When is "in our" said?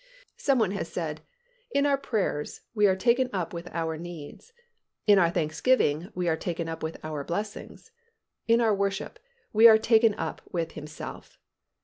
1.69-1.95, 5.05-5.29, 8.47-8.73